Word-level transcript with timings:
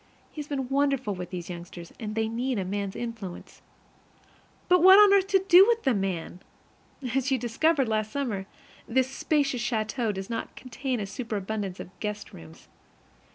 He 0.31 0.41
has 0.41 0.47
been 0.47 0.67
wonderful 0.67 1.13
with 1.13 1.29
those 1.29 1.47
youngsters, 1.47 1.93
and 1.99 2.15
they 2.15 2.27
need 2.27 2.57
a 2.57 2.65
man's 2.65 2.95
influence. 2.95 3.61
But 4.67 4.81
what 4.81 4.97
on 4.97 5.13
earth 5.13 5.27
to 5.27 5.43
do 5.47 5.67
with 5.67 5.83
the 5.83 5.93
man? 5.93 6.39
As 7.13 7.29
you 7.29 7.37
discovered 7.37 7.87
last 7.87 8.11
summer, 8.11 8.47
this 8.87 9.11
spacious 9.11 9.61
château 9.61 10.11
does 10.11 10.27
not 10.27 10.55
contain 10.55 10.99
a 10.99 11.05
superabundance 11.05 11.79
of 11.79 11.91
guest 11.99 12.33
rooms. 12.33 12.67